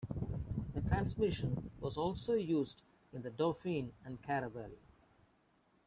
[0.73, 2.81] The transmission was also used
[3.13, 4.79] in the Dauphine and the Caravelle.